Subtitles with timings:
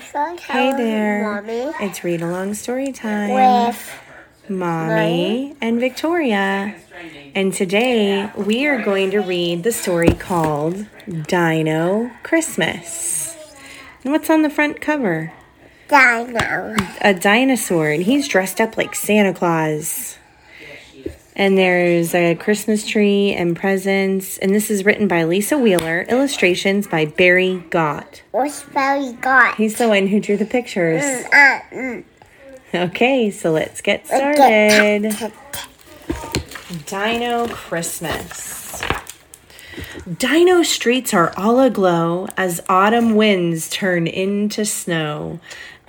[0.00, 1.24] Hi there.
[1.24, 1.72] Mommy.
[1.80, 3.30] It's read along story time.
[3.30, 4.00] With
[4.48, 6.76] Mommy and Victoria.
[7.34, 10.86] And today we are going to read the story called
[11.26, 13.36] Dino Christmas.
[14.04, 15.32] And what's on the front cover?
[15.88, 16.76] Dino.
[17.00, 20.16] A dinosaur, and he's dressed up like Santa Claus.
[21.38, 24.38] And there's a Christmas tree and presents.
[24.38, 28.22] And this is written by Lisa Wheeler, illustrations by Barry Gott.
[28.32, 29.54] What's Barry got?
[29.54, 31.02] He's the one who drew the pictures.
[31.02, 32.04] Uh, mm.
[32.74, 35.14] Okay, so Let's get started.
[36.86, 38.82] Dino Christmas.
[40.18, 45.38] Dino streets are all aglow as autumn winds turn into snow.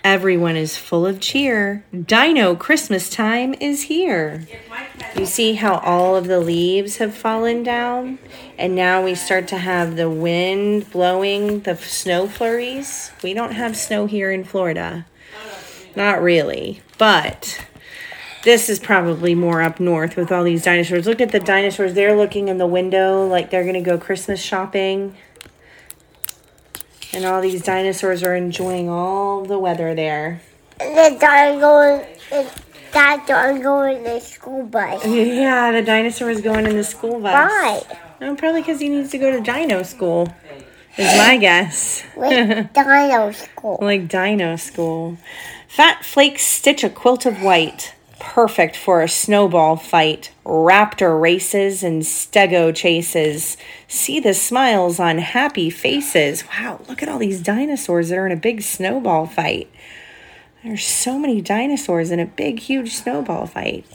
[0.04, 1.84] Everyone is full of cheer.
[1.94, 4.48] Dino Christmas time is here.
[5.16, 8.20] You see how all of the leaves have fallen down?
[8.58, 13.12] And now we start to have the wind blowing the snow flurries.
[13.24, 15.06] We don't have snow here in Florida.
[15.96, 17.66] Not really, but
[18.44, 21.08] this is probably more up north with all these dinosaurs.
[21.08, 21.94] Look at the dinosaurs.
[21.94, 25.18] They're looking in the window like they're going to go Christmas shopping.
[27.14, 30.42] And all these dinosaurs are enjoying all the weather there.
[30.78, 32.06] The dino.
[32.92, 35.06] That dino in the school bus.
[35.06, 37.34] Yeah, the dinosaur is going in the school bus.
[37.34, 37.82] Why?
[38.22, 40.34] No, probably because he needs to go to dino school,
[40.98, 42.04] is my guess.
[42.16, 43.78] With dino school.
[43.82, 45.18] like dino school.
[45.68, 50.32] Fat flakes stitch a quilt of white, perfect for a snowball fight.
[50.46, 53.58] Raptor races and stego chases.
[53.88, 56.44] See the smiles on happy faces.
[56.48, 59.70] Wow, look at all these dinosaurs that are in a big snowball fight.
[60.64, 63.86] There's so many dinosaurs in a big, huge snowball fight.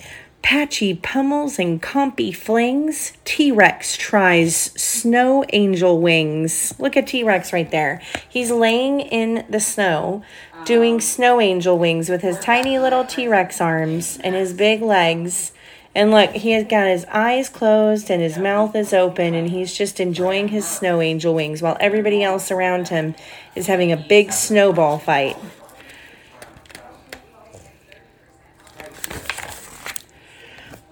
[0.45, 3.15] Pachy pummels and compy flings.
[3.25, 6.75] T Rex tries snow angel wings.
[6.79, 8.03] Look at T Rex right there.
[8.29, 10.23] He's laying in the snow
[10.67, 15.53] doing snow angel wings with his tiny little T Rex arms and his big legs.
[15.95, 19.73] And look, he has got his eyes closed and his mouth is open, and he's
[19.73, 23.15] just enjoying his snow angel wings while everybody else around him
[23.57, 25.39] is having a big snowball fight.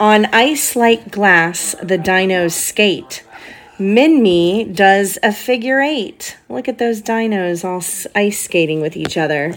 [0.02, 3.22] On ice like glass, the dinos skate.
[3.78, 6.38] Minmi does a figure eight.
[6.48, 7.84] Look at those dinos all
[8.16, 9.54] ice skating with each other.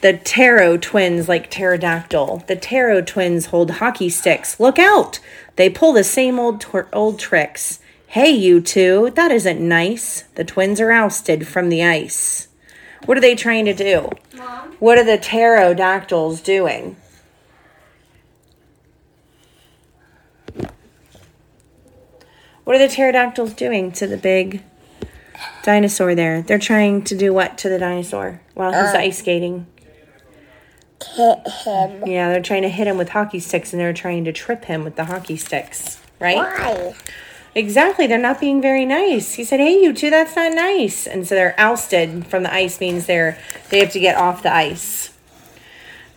[0.00, 2.42] The Ptero twins like pterodactyl.
[2.48, 4.58] The Ptero twins hold hockey sticks.
[4.58, 5.20] Look out!
[5.54, 7.78] They pull the same old tw- old tricks.
[8.08, 10.22] Hey, you two, that isn't nice.
[10.34, 12.48] The twins are ousted from the ice.
[13.06, 14.10] What are they trying to do?
[14.36, 14.72] Mom.
[14.80, 16.96] What are the pterodactyls doing?
[22.70, 24.62] What are the pterodactyls doing to the big
[25.64, 26.40] dinosaur there?
[26.42, 28.98] They're trying to do what to the dinosaur while he's Uh.
[28.98, 29.66] ice skating?
[31.16, 32.06] Hit him.
[32.06, 34.84] Yeah, they're trying to hit him with hockey sticks and they're trying to trip him
[34.84, 36.36] with the hockey sticks, right?
[36.36, 36.94] Why?
[37.56, 38.06] Exactly.
[38.06, 39.34] They're not being very nice.
[39.34, 42.78] He said, "Hey, you two, that's not nice." And so they're ousted from the ice
[42.78, 43.36] means they're
[43.70, 45.10] they have to get off the ice.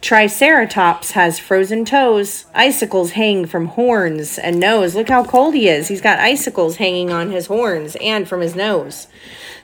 [0.04, 2.46] Triceratops has frozen toes.
[2.54, 4.96] Icicles hang from horns and nose.
[4.96, 5.88] Look how cold he is.
[5.88, 9.08] He's got icicles hanging on his horns and from his nose.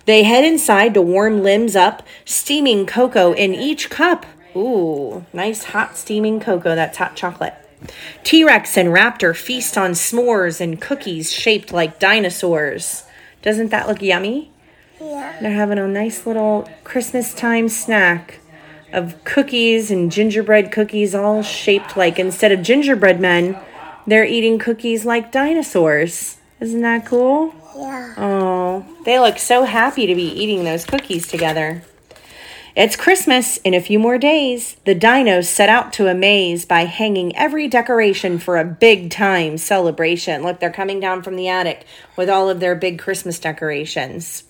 [0.06, 4.26] They head inside to warm limbs up, steaming cocoa in each cup.
[4.56, 6.74] Ooh, nice hot steaming cocoa.
[6.74, 7.56] That's hot chocolate.
[8.24, 13.04] T Rex and Raptor feast on s'mores and cookies shaped like dinosaurs.
[13.42, 14.54] Doesn't that look yummy?
[15.02, 15.38] Yeah.
[15.42, 18.40] They're having a nice little Christmas time snack
[18.92, 23.58] of cookies and gingerbread cookies, all shaped like instead of gingerbread men,
[24.08, 26.38] they're eating cookies like dinosaurs.
[26.59, 27.53] Isn't that cool?
[27.76, 28.14] Yeah.
[28.18, 31.84] Oh, they look so happy to be eating those cookies together.
[32.76, 34.76] It's Christmas in a few more days.
[34.86, 40.44] The dinos set out to amaze by hanging every decoration for a big time celebration.
[40.44, 41.85] Look, they're coming down from the attic
[42.16, 44.44] with all of their big Christmas decorations.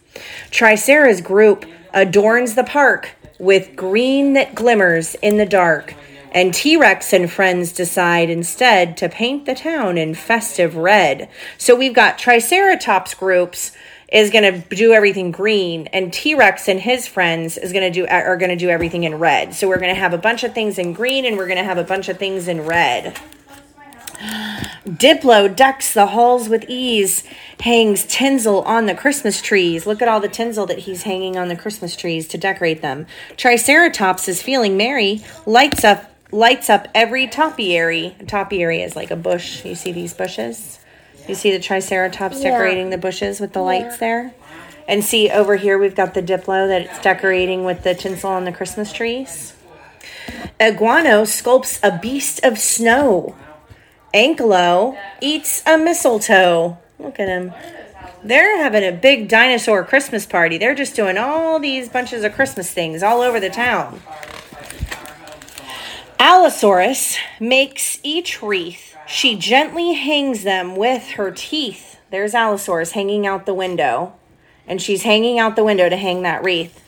[0.52, 5.96] Tricera's group adorns the park with green that glimmers in the dark.
[6.32, 11.30] And T Rex and friends decide instead to paint the town in festive red.
[11.58, 13.72] So we've got Triceratops groups
[14.12, 18.08] is going to do everything green and T-Rex and his friends is going to do
[18.08, 19.54] are going to do everything in red.
[19.54, 21.64] So we're going to have a bunch of things in green and we're going to
[21.64, 23.20] have a bunch of things in red.
[24.86, 27.24] Diplo ducks the halls with ease,
[27.62, 29.86] hangs tinsel on the Christmas trees.
[29.86, 33.06] Look at all the tinsel that he's hanging on the Christmas trees to decorate them.
[33.38, 38.16] Triceratops is feeling merry, lights up lights up every topiary.
[38.20, 39.66] A topiary is like a bush.
[39.66, 40.80] You see these bushes?
[41.28, 42.52] You see the Triceratops Yeah.
[42.52, 44.34] decorating the bushes with the lights there?
[44.88, 48.46] And see over here, we've got the Diplo that it's decorating with the tinsel on
[48.46, 49.54] the Christmas trees.
[50.60, 53.36] Iguano sculpts a beast of snow.
[54.14, 56.78] Ankylo eats a mistletoe.
[56.98, 57.54] Look at him.
[58.24, 60.58] They're having a big dinosaur Christmas party.
[60.58, 64.02] They're just doing all these bunches of Christmas things all over the town.
[66.20, 68.96] Allosaurus makes each wreath.
[69.08, 71.98] She gently hangs them with her teeth.
[72.12, 74.14] There's Allosaurus hanging out the window,
[74.68, 76.84] and she's hanging out the window to hang that wreath.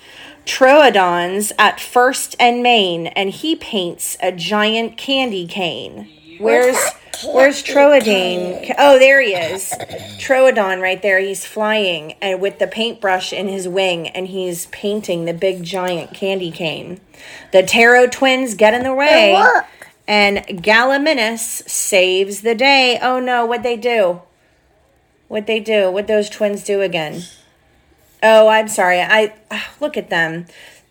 [0.45, 6.09] Troodon's at first and main, and he paints a giant candy cane.
[6.39, 6.77] Where's
[7.25, 8.73] where's Troodon?
[8.77, 9.71] Oh, there he is.
[10.19, 11.19] Troodon right there.
[11.19, 16.13] He's flying and with the paintbrush in his wing, and he's painting the big giant
[16.13, 16.99] candy cane.
[17.51, 19.65] The Ptero twins get in the way, look.
[20.07, 22.99] and Gallimimus saves the day.
[23.01, 24.21] Oh no, what'd they do?
[25.27, 25.89] What'd they do?
[25.89, 27.23] What'd those twins do again?
[28.23, 28.99] Oh, I'm sorry.
[29.01, 30.45] I ah, look at them.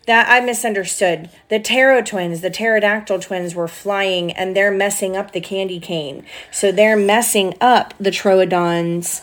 [0.07, 1.29] That I misunderstood.
[1.49, 6.25] The Ptero twins, the pterodactyl twins were flying and they're messing up the candy cane.
[6.51, 9.21] So they're messing up the Troodon's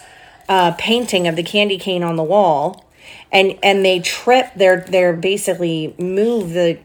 [0.48, 2.84] uh, painting of the candy cane on the wall.
[3.32, 6.78] And and they trip they're they're basically move the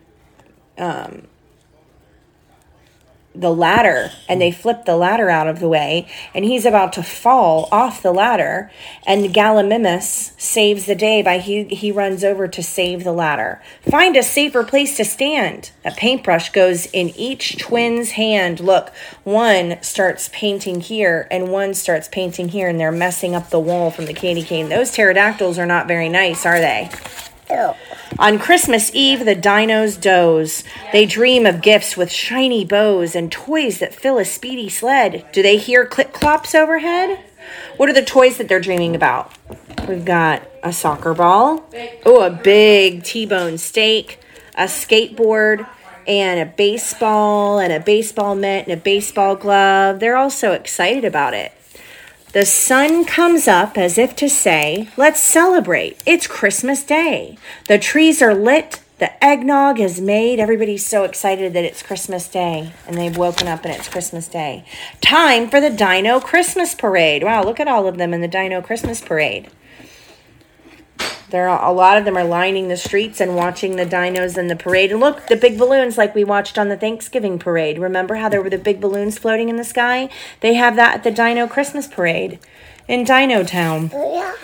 [3.36, 7.02] the ladder and they flip the ladder out of the way and he's about to
[7.02, 8.72] fall off the ladder
[9.08, 13.62] and Gallimimus saves the day by he he runs over to save the ladder.
[13.90, 15.72] Find a safer place to stand.
[15.84, 18.60] A paintbrush goes in each twin's hand.
[18.60, 18.92] Look
[19.24, 23.90] one starts painting here and one starts painting here and they're messing up the wall
[23.90, 24.70] from the candy cane.
[24.70, 26.92] Those pterodactyls are not very nice are they?
[27.50, 27.74] Ew.
[28.24, 30.64] On Christmas Eve, the dinos doze.
[30.94, 35.26] They dream of gifts with shiny bows and toys that fill a speedy sled.
[35.34, 37.20] Do they hear clip clops overhead?
[37.76, 39.34] What are the toys that they're dreaming about?
[39.90, 41.70] We've got a soccer ball,
[42.06, 44.22] oh, a big T bone steak,
[44.56, 45.68] a skateboard,
[46.08, 50.00] and a baseball, and a baseball mitt, and a baseball glove.
[50.00, 51.52] They're all so excited about it.
[52.34, 56.02] The sun comes up as if to say, Let's celebrate.
[56.04, 57.38] It's Christmas Day.
[57.68, 58.82] The trees are lit.
[58.98, 60.40] The eggnog is made.
[60.40, 64.66] Everybody's so excited that it's Christmas Day and they've woken up and it's Christmas Day.
[65.00, 67.24] Time for the Dino Christmas Parade.
[67.24, 69.52] Wow, look at all of them in the Dino Christmas Parade.
[71.34, 74.52] There are a lot of them are lining the streets and watching the dinos and
[74.52, 74.92] the parade.
[74.92, 77.80] And look, the big balloons like we watched on the Thanksgiving parade.
[77.80, 80.10] Remember how there were the big balloons floating in the sky?
[80.42, 82.38] They have that at the Dino Christmas parade
[82.88, 83.90] in Dino Town.
[83.92, 84.36] Yeah.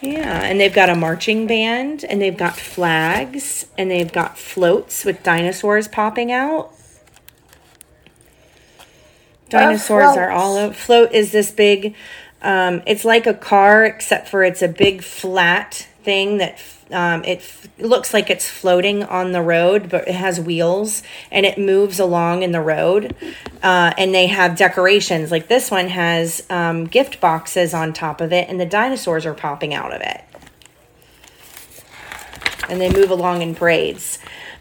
[0.00, 5.04] Yeah, and they've got a marching band and they've got flags and they've got floats
[5.04, 6.72] with dinosaurs popping out.
[9.50, 10.74] Dinosaurs are all out.
[10.74, 11.94] Float is this big
[12.40, 16.58] um, it's like a car except for it's a big flat thing that
[16.90, 21.46] um, it f- looks like it's floating on the road, but it has wheels and
[21.46, 23.14] it moves along in the road.
[23.62, 25.30] Uh, and they have decorations.
[25.30, 29.34] Like this one has um, gift boxes on top of it, and the dinosaurs are
[29.34, 30.24] popping out of it.
[32.68, 34.18] And they move along in parades.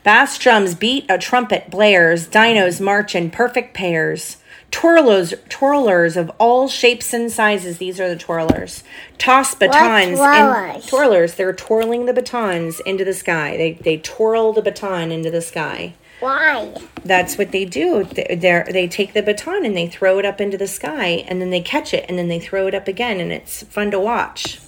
[0.09, 4.37] Bass drums beat, a trumpet blares, dinos march in perfect pairs.
[4.71, 7.77] Twirlers, twirlers of all shapes and sizes.
[7.77, 8.81] These are the twirlers.
[9.19, 10.17] Toss batons.
[10.17, 10.89] twirlers?
[10.89, 11.35] twirlers.
[11.35, 13.55] They're twirling the batons into the sky.
[13.55, 15.93] They they twirl the baton into the sky.
[16.21, 16.73] Why?
[17.05, 18.03] That's what they do.
[18.03, 21.39] They they're, they take the baton and they throw it up into the sky, and
[21.39, 23.99] then they catch it, and then they throw it up again, and it's fun to
[23.99, 24.59] watch.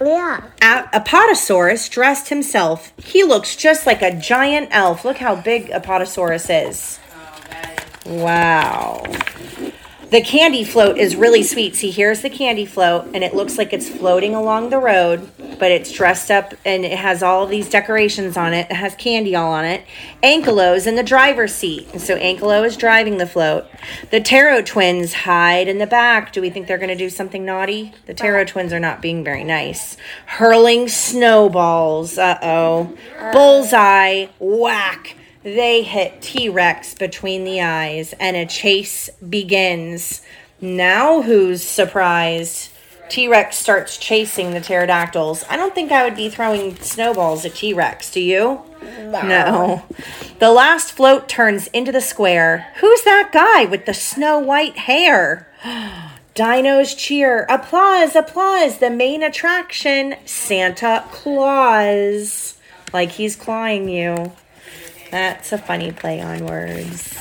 [0.00, 0.42] Yeah.
[0.62, 2.92] A- Apatosaurus dressed himself.
[2.98, 5.04] He looks just like a giant elf.
[5.04, 6.98] Look how big Apatosaurus is.
[8.06, 9.02] Oh, wow.
[10.10, 11.74] The candy float is really sweet.
[11.74, 15.72] See, here's the candy float, and it looks like it's floating along the road, but
[15.72, 18.70] it's dressed up and it has all these decorations on it.
[18.70, 19.84] It has candy all on it.
[20.22, 23.66] Ankylo's in the driver's seat, and so Ankylo is driving the float.
[24.10, 26.32] The Ptero twins hide in the back.
[26.32, 27.92] Do we think they're going to do something naughty?
[28.06, 29.96] The Ptero twins are not being very nice.
[30.26, 32.18] Hurling snowballs.
[32.18, 32.96] Uh oh.
[33.32, 34.26] Bullseye.
[34.38, 35.16] Whack.
[35.44, 40.22] They hit T Rex between the eyes, and a chase begins.
[40.58, 42.70] Now, who's surprised?
[43.10, 45.44] T Rex starts chasing the pterodactyls.
[45.50, 48.10] I don't think I would be throwing snowballs at T Rex.
[48.10, 48.62] Do you?
[48.82, 49.82] No.
[50.38, 52.72] The last float turns into the square.
[52.80, 55.46] Who's that guy with the snow white hair?
[56.34, 57.44] Dinos cheer.
[57.50, 58.78] Applause, applause.
[58.78, 62.56] The main attraction, Santa Claws.
[62.94, 64.32] Like he's clawing you.
[65.14, 67.14] That's a funny play on words.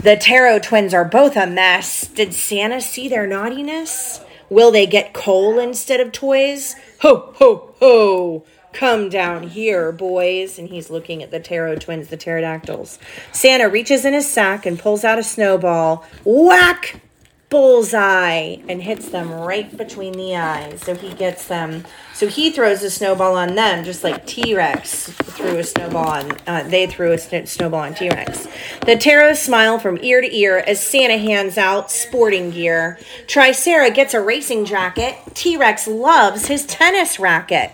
[0.00, 2.06] The Ptero twins are both a mess.
[2.06, 4.20] Did Santa see their naughtiness?
[4.48, 6.76] Will they get coal instead of toys?
[7.00, 8.44] Ho, ho, ho!
[8.72, 10.56] Come down here, boys.
[10.56, 13.00] And he's looking at the Ptero twins, the pterodactyls.
[13.32, 16.04] Santa reaches in his sack and pulls out a snowball.
[16.24, 17.00] Whack!
[17.50, 20.82] Bullseye and hits them right between the eyes.
[20.82, 21.84] So he gets them.
[22.14, 26.32] So he throws a snowball on them, just like T Rex threw a snowball on.
[26.46, 28.46] Uh, they threw a sn- snowball on T Rex.
[28.80, 32.98] The Ptero smile from ear to ear as Santa hands out sporting gear.
[33.26, 35.16] Tricera gets a racing jacket.
[35.34, 37.70] T Rex loves his tennis racket.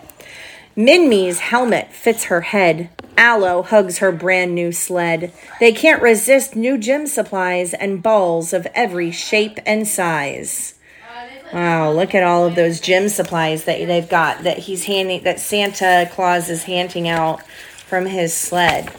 [0.75, 2.89] Minmi's helmet fits her head.
[3.17, 5.31] Allo hugs her brand new sled.
[5.59, 10.73] They can't resist new gym supplies and balls of every shape and size.
[11.53, 15.39] Wow, look at all of those gym supplies that they've got that he's handing that
[15.39, 17.41] Santa Claus is handing out
[17.87, 18.91] from his sled.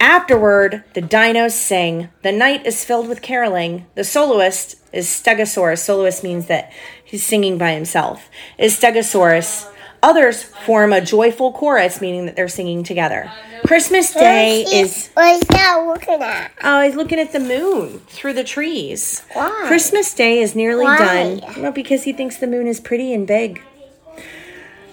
[0.00, 2.08] Afterward, the dinos sing.
[2.22, 3.86] The night is filled with caroling.
[3.94, 5.78] The soloist is Stegosaurus.
[5.78, 6.72] Soloist means that
[7.04, 8.30] he's singing by himself.
[8.56, 9.70] Is Stegosaurus.
[10.06, 13.28] Others form a joyful chorus, meaning that they're singing together.
[13.66, 15.08] Christmas Day is.
[15.16, 16.52] That looking at?
[16.62, 19.24] Oh, he's looking at the moon through the trees.
[19.32, 19.64] Why?
[19.66, 20.98] Christmas Day is nearly Why?
[21.40, 21.60] done.
[21.60, 23.60] Well, because he thinks the moon is pretty and big.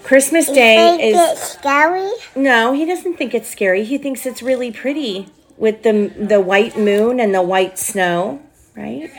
[0.02, 1.16] Christmas You Day is.
[1.16, 2.12] it's scary?
[2.36, 3.84] No, he doesn't think it's scary.
[3.84, 5.28] He thinks it's really pretty
[5.58, 8.42] with the the white moon and the white snow,
[8.76, 9.12] right?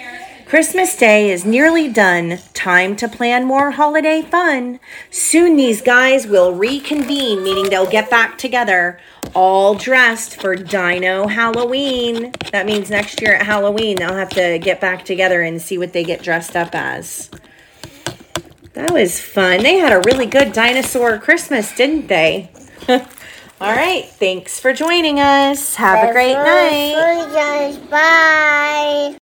[0.54, 2.38] Christmas Day is nearly done.
[2.52, 4.78] Time to plan more holiday fun.
[5.11, 9.00] Soon these guys will reconvene, meaning they'll get back together,
[9.34, 12.32] all dressed for Dino Halloween.
[12.52, 15.92] That means next year at Halloween they'll have to get back together and see what
[15.92, 17.30] they get dressed up as.
[18.75, 19.64] That was fun.
[19.64, 22.52] They had a really good dinosaur Christmas, didn't they?
[22.88, 23.02] All
[23.75, 24.04] right.
[24.04, 25.75] Thanks for joining us.
[25.75, 26.94] Have a great night.
[27.90, 29.18] Bye.